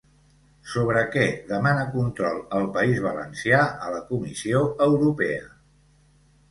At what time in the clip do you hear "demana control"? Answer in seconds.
1.51-2.41